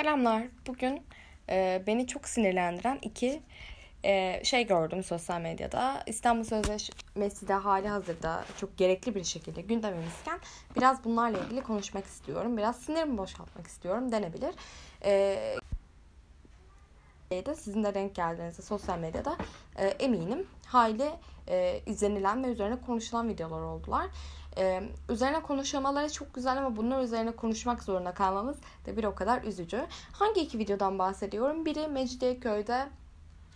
[0.00, 0.42] Selamlar.
[0.66, 1.02] Bugün
[1.48, 3.42] e, beni çok sinirlendiren iki
[4.04, 6.02] e, şey gördüm sosyal medyada.
[6.06, 10.38] İstanbul Sözleşmesi de hali hazırda çok gerekli bir şekilde gündemimizken
[10.76, 12.56] biraz bunlarla ilgili konuşmak istiyorum.
[12.56, 14.54] Biraz sinirimi boşaltmak istiyorum denebilir.
[15.04, 15.36] E,
[17.30, 19.36] de sizin de renk geldiğinizde sosyal medyada
[19.76, 21.10] e, eminim hayli
[21.50, 24.06] e, izlenilen ve üzerine konuşulan videolar oldular.
[24.58, 28.56] Ee, üzerine konuşamaları çok güzel ama bunlar üzerine konuşmak zorunda kalmamız
[28.86, 29.86] da bir o kadar üzücü.
[30.12, 31.66] Hangi iki videodan bahsediyorum?
[31.66, 32.88] Biri Mecidiyeköy'de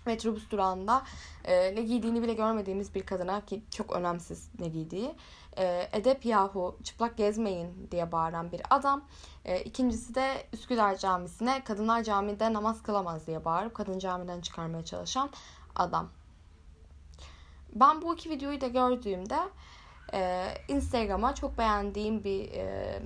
[0.06, 1.02] metrobüs durağında
[1.44, 5.14] e, ne giydiğini bile görmediğimiz bir kadına ki çok önemsiz ne giydiği
[5.58, 9.04] e, edep yahu çıplak gezmeyin diye bağıran bir adam.
[9.44, 15.30] E, ikincisi de Üsküdar Camisi'ne kadınlar camide namaz kılamaz diye bağırıp kadın camiden çıkarmaya çalışan
[15.76, 16.08] adam.
[17.74, 19.38] Ben bu iki videoyu da gördüğümde
[20.12, 22.98] e, Instagram'a çok beğendiğim bir e,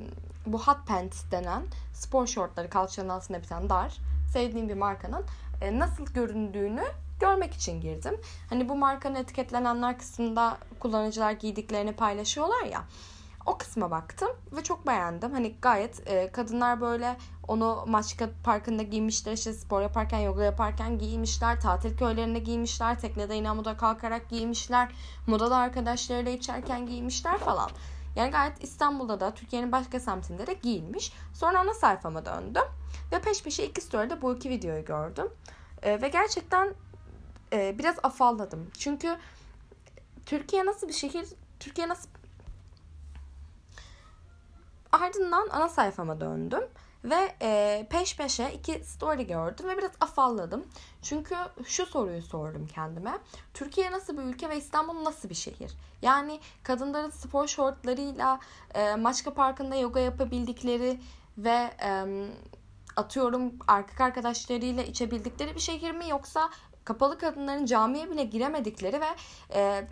[0.46, 1.62] bu hot pants denen
[1.94, 3.98] spor şortları kalçanın altında bir tane dar
[4.32, 5.24] sevdiğim bir markanın
[5.60, 6.84] e, nasıl göründüğünü
[7.20, 8.20] görmek için girdim.
[8.50, 12.84] Hani bu markanın etiketlenenler kısmında kullanıcılar giydiklerini paylaşıyorlar ya.
[13.48, 15.32] O kısma baktım ve çok beğendim.
[15.32, 17.16] Hani gayet e, kadınlar böyle
[17.48, 19.32] onu Maçka Parkı'nda giymişler.
[19.32, 21.60] işte spor yaparken, yoga yaparken giymişler.
[21.60, 23.00] Tatil köylerinde giymişler.
[23.00, 24.88] Teknede inamuda kalkarak giymişler.
[25.26, 27.70] Modada arkadaşlarıyla içerken giymişler falan.
[28.16, 31.12] Yani gayet İstanbul'da da Türkiye'nin başka semtinde de giyilmiş.
[31.34, 32.64] Sonra ana sayfama döndüm.
[33.12, 35.28] Ve peş peşe iki story'de bu iki videoyu gördüm.
[35.82, 36.74] E, ve gerçekten
[37.52, 38.70] e, biraz afalladım.
[38.78, 39.16] Çünkü
[40.26, 41.28] Türkiye nasıl bir şehir,
[41.60, 42.08] Türkiye nasıl
[45.02, 46.62] Ardından ana sayfama döndüm
[47.04, 50.64] ve e, peş peşe iki story gördüm ve biraz afalladım.
[51.02, 53.18] Çünkü şu soruyu sordum kendime.
[53.54, 55.72] Türkiye nasıl bir ülke ve İstanbul nasıl bir şehir?
[56.02, 58.40] Yani kadınların spor şortlarıyla
[58.74, 61.00] e, Maçka Parkı'nda yoga yapabildikleri
[61.38, 62.04] ve e,
[62.96, 66.50] atıyorum erkek arkadaşlarıyla içebildikleri bir şehir mi yoksa
[66.84, 69.16] kapalı kadınların camiye bile giremedikleri ve
[69.54, 69.88] e,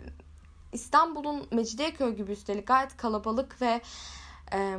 [0.73, 3.81] İstanbul'un Mecidiyeköy gibi üstelik gayet kalabalık ve
[4.53, 4.77] e,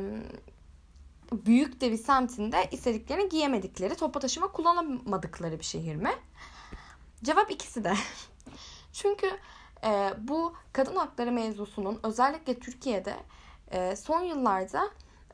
[1.32, 6.12] büyük de bir semtinde istediklerini giyemedikleri, toplu taşıma kullanamadıkları bir şehir mi?
[7.24, 7.94] Cevap ikisi de.
[8.92, 9.30] Çünkü
[9.84, 13.16] e, bu kadın hakları mevzusunun özellikle Türkiye'de
[13.70, 14.90] e, son yıllarda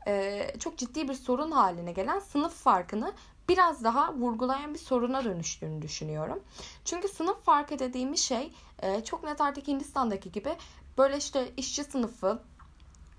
[0.07, 3.13] e, çok ciddi bir sorun haline gelen sınıf farkını
[3.49, 6.43] biraz daha vurgulayan bir soruna dönüştüğünü düşünüyorum.
[6.85, 8.53] Çünkü sınıf farkı dediğimiz şey
[8.83, 10.57] e, çok net artık Hindistan'daki gibi
[10.99, 12.43] böyle işte işçi sınıfı,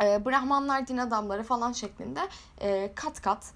[0.04, 2.20] e, Brahmanlar din adamları falan şeklinde
[2.62, 3.54] e, kat kat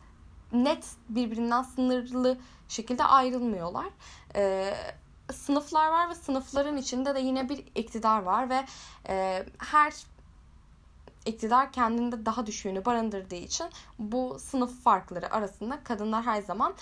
[0.53, 3.87] net birbirinden sınırlı şekilde ayrılmıyorlar.
[4.35, 4.73] E,
[5.33, 8.65] sınıflar var ve sınıfların içinde de yine bir iktidar var ve
[9.09, 9.93] e, her
[11.25, 13.67] iktidar kendinde daha düşüğünü barındırdığı için
[13.99, 16.73] bu sınıf farkları arasında kadınlar her zaman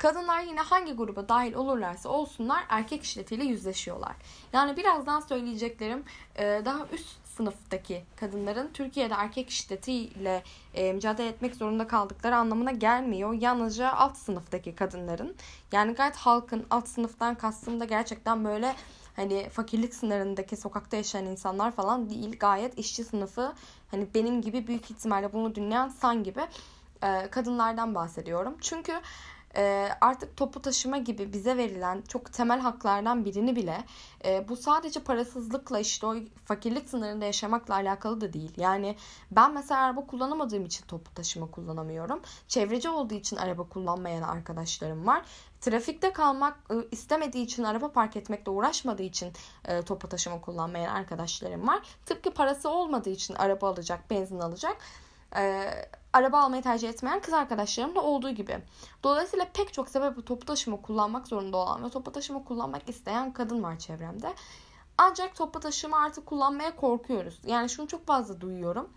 [0.00, 4.12] Kadınlar yine hangi gruba dahil olurlarsa olsunlar erkek şiddetiyle yüzleşiyorlar.
[4.52, 6.04] Yani birazdan söyleyeceklerim
[6.36, 10.42] e, daha üst sınıftaki kadınların Türkiye'de erkek şiddetiyle
[10.74, 13.32] e, mücadele etmek zorunda kaldıkları anlamına gelmiyor.
[13.32, 15.36] Yalnızca alt sınıftaki kadınların
[15.72, 18.76] yani gayet halkın alt sınıftan kastım da gerçekten böyle
[19.16, 22.38] hani fakirlik sınırındaki sokakta yaşayan insanlar falan değil.
[22.38, 23.52] Gayet işçi sınıfı
[23.90, 26.40] hani benim gibi büyük ihtimalle bunu dinleyen san gibi
[27.02, 28.56] e, kadınlardan bahsediyorum.
[28.60, 29.00] Çünkü
[29.56, 33.84] e, artık topu taşıma gibi bize verilen çok temel haklardan birini bile
[34.24, 38.52] e, bu sadece parasızlıkla işte o fakirlik sınırında yaşamakla alakalı da değil.
[38.56, 38.96] Yani
[39.30, 42.20] ben mesela araba kullanamadığım için topu taşıma kullanamıyorum.
[42.48, 45.22] Çevreci olduğu için araba kullanmayan arkadaşlarım var.
[45.60, 49.32] Trafikte kalmak ıı, istemediği için araba park etmekle uğraşmadığı için
[49.64, 51.80] e, topu taşıma kullanmayan arkadaşlarım var.
[52.06, 54.76] Tıpkı parası olmadığı için araba alacak, benzin alacak
[55.36, 55.70] e,
[56.12, 58.58] araba almayı tercih etmeyen kız arkadaşlarım da olduğu gibi.
[59.04, 63.62] Dolayısıyla pek çok sebebi toplu taşıma kullanmak zorunda olan ve toplu taşıma kullanmak isteyen kadın
[63.62, 64.34] var çevremde.
[64.98, 67.40] Ancak toplu taşıma artık kullanmaya korkuyoruz.
[67.46, 68.88] Yani şunu çok fazla duyuyorum.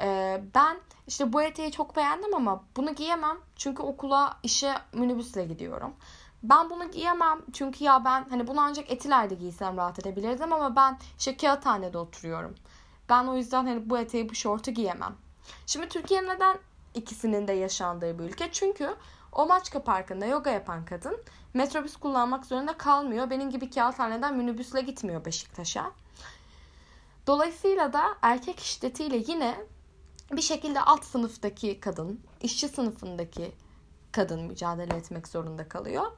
[0.00, 0.76] Ee, ben
[1.06, 3.38] işte bu eteği çok beğendim ama bunu giyemem.
[3.56, 5.94] Çünkü okula, işe minibüsle gidiyorum.
[6.42, 10.98] Ben bunu giyemem çünkü ya ben hani bunu ancak etilerde giysem rahat edebilirdim ama ben
[11.18, 12.54] işte kağıthanede oturuyorum.
[13.08, 15.16] Ben o yüzden hani bu eteği bu şortu giyemem.
[15.66, 16.58] Şimdi Türkiye neden
[16.94, 18.48] ikisinin de yaşandığı bir ülke?
[18.52, 18.94] Çünkü
[19.32, 21.22] o Maçka Parkı'nda yoga yapan kadın
[21.54, 23.30] metrobüs kullanmak zorunda kalmıyor.
[23.30, 25.92] Benim gibi kağıthaneden minibüsle gitmiyor Beşiktaş'a.
[27.26, 29.64] Dolayısıyla da erkek şiddetiyle yine
[30.32, 33.52] bir şekilde alt sınıftaki kadın, işçi sınıfındaki
[34.12, 36.12] kadın mücadele etmek zorunda kalıyor.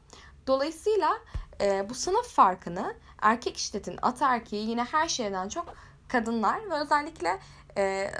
[0.46, 1.18] Dolayısıyla
[1.60, 5.74] e, bu sınıf farkını erkek şiddetin ataerkeği yine her şeyden çok
[6.08, 7.38] kadınlar ve özellikle
[7.76, 8.10] e,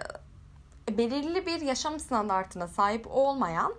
[0.90, 3.74] belirli bir yaşam standartına sahip olmayan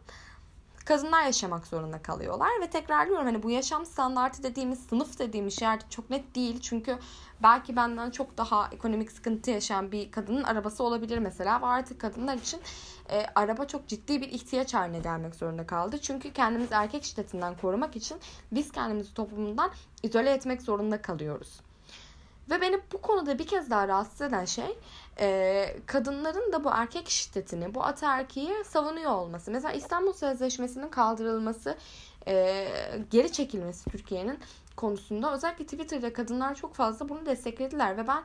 [0.85, 6.09] kadınlar yaşamak zorunda kalıyorlar ve tekrarlıyorum hani bu yaşam standartı dediğimiz sınıf dediğimiz yer çok
[6.09, 6.61] net değil.
[6.61, 6.97] Çünkü
[7.43, 11.61] belki benden çok daha ekonomik sıkıntı yaşayan bir kadının arabası olabilir mesela.
[11.61, 12.61] Ve artık kadınlar için
[13.09, 15.97] e, araba çok ciddi bir ihtiyaç haline gelmek zorunda kaldı.
[16.01, 18.17] Çünkü kendimizi erkek şiddetinden korumak için
[18.51, 19.71] biz kendimizi toplumundan
[20.03, 21.59] izole etmek zorunda kalıyoruz.
[22.49, 24.77] Ve beni bu konuda bir kez daha rahatsız eden şey
[25.19, 29.51] e, kadınların da bu erkek şiddetini, bu ataerkiyi savunuyor olması.
[29.51, 31.77] Mesela İstanbul Sözleşmesi'nin kaldırılması,
[32.27, 32.67] e,
[33.11, 34.39] geri çekilmesi Türkiye'nin
[34.75, 38.23] konusunda özellikle Twitter'da kadınlar çok fazla bunu desteklediler ve ben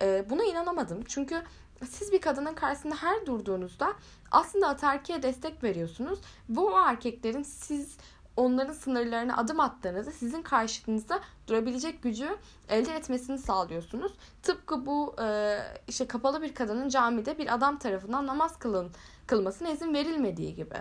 [0.00, 1.04] e, buna inanamadım.
[1.08, 1.42] Çünkü
[1.88, 3.92] siz bir kadının karşısında her durduğunuzda
[4.30, 6.18] aslında ataerkiye destek veriyorsunuz.
[6.48, 7.96] Bu o erkeklerin siz
[8.36, 12.36] onların sınırlarına adım attığınızda sizin karşınızda durabilecek gücü
[12.68, 14.12] elde etmesini sağlıyorsunuz.
[14.42, 18.90] Tıpkı bu e, işte kapalı bir kadının camide bir adam tarafından namaz kılın,
[19.26, 20.76] kılmasına izin verilmediği gibi.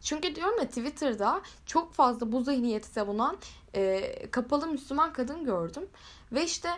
[0.00, 3.36] Çünkü diyorum ya Twitter'da çok fazla bu zihniyeti savunan
[3.74, 5.86] e, kapalı Müslüman kadın gördüm.
[6.32, 6.68] Ve işte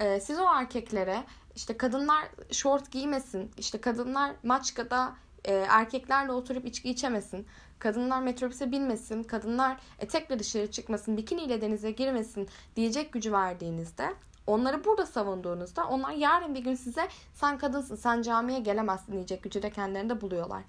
[0.00, 1.24] e, siz o erkeklere
[1.56, 7.46] işte kadınlar şort giymesin, işte kadınlar maçkada e, erkeklerle oturup içki içemesin,
[7.82, 14.14] kadınlar metrobüse binmesin, kadınlar etekle dışarı çıkmasın, bikiniyle denize girmesin diyecek gücü verdiğinizde
[14.46, 19.62] onları burada savunduğunuzda onlar yarın bir gün size sen kadınsın, sen camiye gelemezsin diyecek gücü
[19.62, 20.62] de kendilerinde buluyorlar.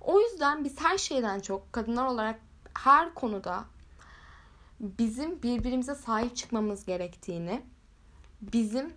[0.00, 2.40] O yüzden biz her şeyden çok kadınlar olarak
[2.74, 3.64] her konuda
[4.80, 7.62] bizim birbirimize sahip çıkmamız gerektiğini,
[8.40, 8.94] bizim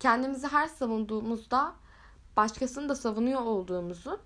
[0.00, 1.74] kendimizi her savunduğumuzda
[2.36, 4.20] başkasını da savunuyor olduğumuzu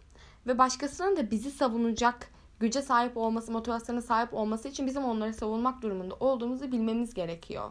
[0.47, 2.33] ve başkasının da bizi savunacak
[2.63, 7.71] güce sahip olması, motivasyona sahip olması için bizim onları savunmak durumunda olduğumuzu bilmemiz gerekiyor.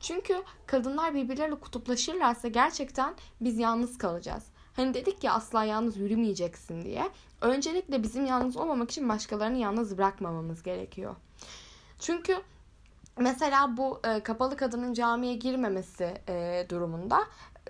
[0.00, 4.44] Çünkü kadınlar birbirleriyle kutuplaşırlarsa gerçekten biz yalnız kalacağız.
[4.76, 7.10] Hani dedik ya asla yalnız yürümeyeceksin diye.
[7.40, 11.14] Öncelikle bizim yalnız olmamak için başkalarını yalnız bırakmamamız gerekiyor.
[11.98, 12.36] Çünkü
[13.18, 17.20] mesela bu e, kapalı kadının camiye girmemesi e, durumunda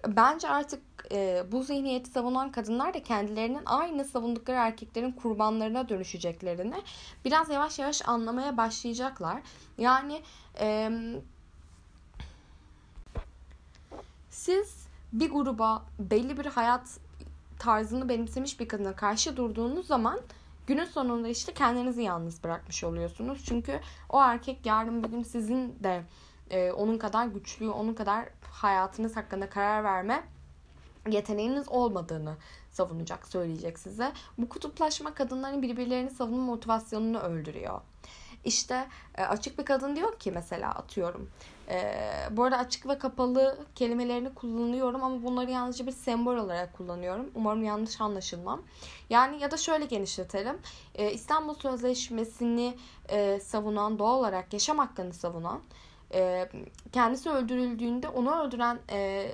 [0.06, 0.80] bence artık
[1.12, 6.82] e, bu zihniyeti savunan kadınlar da kendilerinin aynı savundukları erkeklerin kurbanlarına dönüşeceklerini
[7.24, 9.42] biraz yavaş yavaş anlamaya başlayacaklar.
[9.78, 10.22] Yani
[10.60, 10.90] e,
[14.30, 16.98] siz bir gruba belli bir hayat
[17.58, 20.20] tarzını benimsemiş bir kadına karşı durduğunuz zaman
[20.66, 23.44] günün sonunda işte kendinizi yalnız bırakmış oluyorsunuz.
[23.44, 26.02] Çünkü o erkek yarın bir gün sizin de
[26.50, 30.24] e, onun kadar güçlü, onun kadar hayatınız hakkında karar verme
[31.10, 32.36] yeteneğiniz olmadığını
[32.70, 34.12] savunacak, söyleyecek size.
[34.38, 37.80] Bu kutuplaşma kadınların birbirlerini savunma motivasyonunu öldürüyor.
[38.44, 41.30] İşte e, açık bir kadın diyor ki mesela atıyorum.
[41.68, 41.94] E,
[42.30, 47.30] bu arada açık ve kapalı kelimelerini kullanıyorum ama bunları yalnızca bir sembol olarak kullanıyorum.
[47.34, 48.62] Umarım yanlış anlaşılmam.
[49.10, 50.58] Yani ya da şöyle genişletelim.
[50.94, 52.76] E, İstanbul Sözleşmesi'ni
[53.08, 55.60] e, savunan, doğal olarak yaşam hakkını savunan,
[56.14, 56.48] e,
[56.92, 59.30] kendisi öldürüldüğünde onu öldüren e,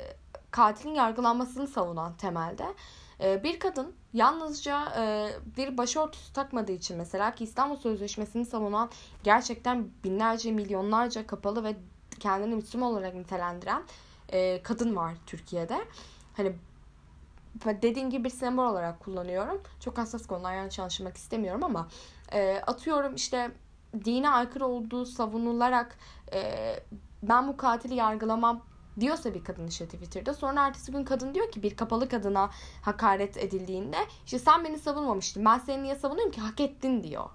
[0.50, 2.74] katilin yargılanmasını savunan temelde
[3.20, 8.90] e, bir kadın yalnızca e, bir başörtüsü takmadığı için mesela ki İstanbul Sözleşmesi'ni savunan
[9.24, 11.76] gerçekten binlerce milyonlarca kapalı ve
[12.20, 13.82] kendini Müslüman olarak nitelendiren
[14.28, 15.84] e, kadın var Türkiye'de.
[16.36, 16.52] Hani
[17.64, 19.62] dediğim gibi bir sembol olarak kullanıyorum.
[19.80, 21.88] Çok hassas konular yanlış anlaşılmak istemiyorum ama
[22.66, 23.50] atıyorum işte
[24.04, 25.98] dine aykırı olduğu savunularak
[27.22, 28.62] ben bu katili yargılamam
[29.00, 32.50] diyorsa bir kadın işte Twitter'da sonra ertesi gün kadın diyor ki bir kapalı kadına
[32.82, 37.30] hakaret edildiğinde işte sen beni savunmamıştın ben seni niye savunuyorum ki hak ettin diyor.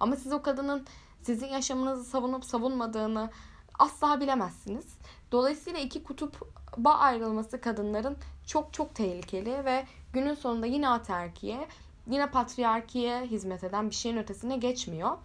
[0.00, 0.86] Ama siz o kadının
[1.22, 3.30] sizin yaşamınızı savunup savunmadığını
[3.78, 4.96] asla bilemezsiniz.
[5.32, 11.68] Dolayısıyla iki kutuba ayrılması kadınların çok çok tehlikeli ve günün sonunda yine aterkiye,
[12.10, 15.18] yine patriarkiye hizmet eden bir şeyin ötesine geçmiyor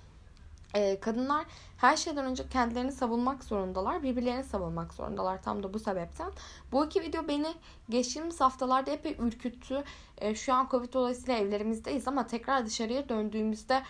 [0.78, 1.46] e, kadınlar
[1.78, 4.04] her şeyden önce kendilerini savunmak zorundalar.
[4.04, 6.32] Birbirlerini savunmak zorundalar tam da bu sebepten.
[6.72, 7.54] Bu iki video beni
[7.90, 9.84] geçtiğimiz haftalarda epey ürküttü.
[10.18, 13.84] E, şu an Covid dolayısıyla evlerimizdeyiz ama tekrar dışarıya döndüğümüzde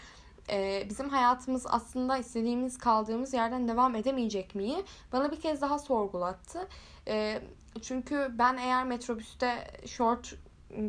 [0.50, 6.67] e, bizim hayatımız aslında istediğimiz kaldığımız yerden devam edemeyecek miyi bana bir kez daha sorgulattı.
[7.08, 7.41] E,
[7.82, 10.36] çünkü ben eğer metrobüste short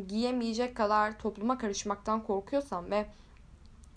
[0.07, 3.05] giyemeyecek kadar topluma karışmaktan korkuyorsam ve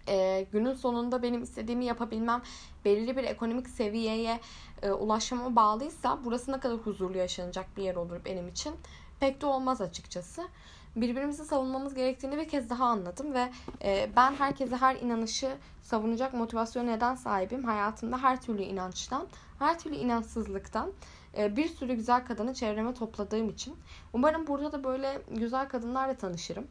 [0.08, 2.42] e, günün sonunda benim istediğimi yapabilmem
[2.84, 4.40] belirli bir ekonomik seviyeye
[4.82, 8.74] e, ulaşmama bağlıysa burası ne kadar huzurlu yaşanacak bir yer olur benim için
[9.20, 10.48] pek de olmaz açıkçası.
[10.96, 16.86] Birbirimizi savunmamız gerektiğini bir kez daha anladım ve e, ben herkese her inanışı savunacak motivasyon
[16.86, 17.64] neden sahibim.
[17.64, 19.26] Hayatımda her türlü inançtan,
[19.58, 20.92] her türlü inançsızlıktan
[21.38, 23.76] e, bir sürü güzel kadını çevreme topladığım için.
[24.12, 26.66] Umarım burada da böyle güzel kadınlarla tanışırım.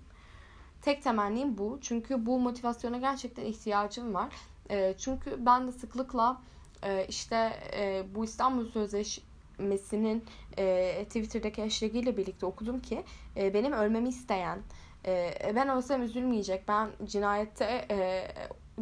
[0.81, 1.79] Tek temennim bu.
[1.81, 4.33] Çünkü bu motivasyona gerçekten ihtiyacım var.
[4.69, 6.41] E, çünkü ben de sıklıkla
[6.83, 10.23] e, işte e, bu İstanbul Sözleşmesi'nin
[10.57, 13.03] e, Twitter'daki hashtag ile birlikte okudum ki
[13.37, 14.59] e, benim ölmemi isteyen,
[15.05, 18.27] e, ben ölsem üzülmeyecek, ben cinayette e,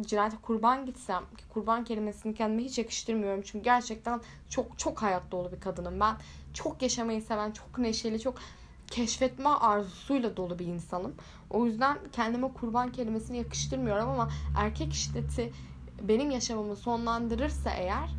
[0.00, 5.52] cinayete kurban gitsem ki kurban kelimesini kendime hiç yakıştırmıyorum çünkü gerçekten çok çok hayat dolu
[5.52, 6.16] bir kadınım ben
[6.54, 8.34] çok yaşamayı seven çok neşeli çok
[8.90, 11.14] keşfetme arzusuyla dolu bir insanım.
[11.50, 15.52] O yüzden kendime kurban kelimesini yakıştırmıyorum ama erkek şiddeti
[16.02, 18.10] benim yaşamımı sonlandırırsa eğer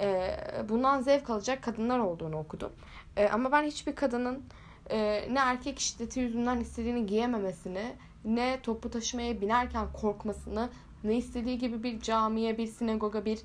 [0.00, 0.36] e,
[0.68, 2.70] bundan zevk alacak kadınlar olduğunu okudum.
[3.16, 4.44] E, ama ben hiçbir kadının
[4.90, 7.92] e, ne erkek şiddeti yüzünden istediğini giyememesini
[8.24, 10.68] ne topu taşımaya binerken korkmasını
[11.04, 13.38] ne istediği gibi bir camiye, bir sinagoga, bir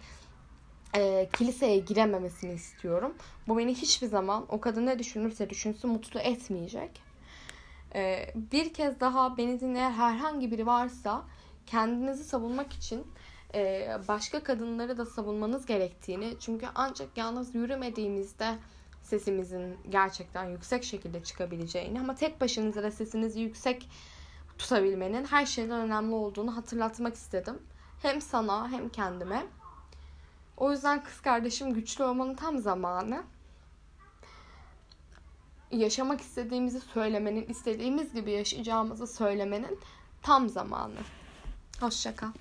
[0.95, 3.13] e, kiliseye girememesini istiyorum.
[3.47, 7.01] Bu beni hiçbir zaman o kadın ne düşünürse düşünsün mutlu etmeyecek.
[7.95, 11.23] E, bir kez daha beni dinleyen herhangi biri varsa
[11.65, 13.07] kendinizi savunmak için
[13.55, 18.55] e, başka kadınları da savunmanız gerektiğini çünkü ancak yalnız yürümediğimizde
[19.01, 23.89] sesimizin gerçekten yüksek şekilde çıkabileceğini ama tek başınıza da sesinizi yüksek
[24.57, 27.59] tutabilmenin her şeyden önemli olduğunu hatırlatmak istedim.
[28.01, 29.45] Hem sana hem kendime.
[30.57, 33.23] O yüzden kız kardeşim güçlü olmanın tam zamanı.
[35.71, 39.79] Yaşamak istediğimizi söylemenin, istediğimiz gibi yaşayacağımızı söylemenin
[40.21, 40.99] tam zamanı.
[41.79, 42.31] Hoşçakal.